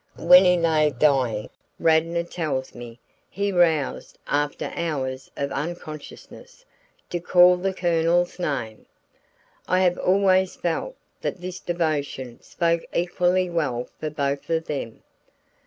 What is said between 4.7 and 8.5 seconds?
hours of unconsciousness, to call the Colonel's